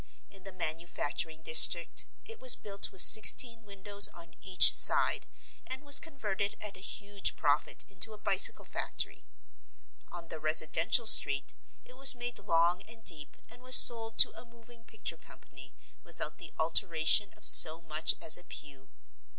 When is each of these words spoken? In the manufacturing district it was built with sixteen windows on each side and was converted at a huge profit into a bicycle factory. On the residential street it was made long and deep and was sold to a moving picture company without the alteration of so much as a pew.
In 0.31 0.45
the 0.45 0.51
manufacturing 0.51 1.43
district 1.43 2.07
it 2.25 2.39
was 2.39 2.55
built 2.55 2.91
with 2.91 3.01
sixteen 3.03 3.61
windows 3.65 4.07
on 4.07 4.33
each 4.41 4.73
side 4.73 5.27
and 5.67 5.83
was 5.83 5.99
converted 5.99 6.55
at 6.59 6.75
a 6.75 6.79
huge 6.79 7.35
profit 7.35 7.85
into 7.87 8.11
a 8.11 8.17
bicycle 8.17 8.65
factory. 8.65 9.27
On 10.11 10.29
the 10.29 10.39
residential 10.39 11.05
street 11.05 11.53
it 11.85 11.97
was 11.97 12.15
made 12.15 12.39
long 12.39 12.81
and 12.87 13.03
deep 13.03 13.37
and 13.47 13.61
was 13.61 13.75
sold 13.77 14.17
to 14.17 14.31
a 14.35 14.43
moving 14.43 14.83
picture 14.85 15.17
company 15.17 15.71
without 16.03 16.39
the 16.39 16.51
alteration 16.57 17.31
of 17.37 17.45
so 17.45 17.79
much 17.81 18.15
as 18.19 18.39
a 18.39 18.43
pew. 18.43 18.89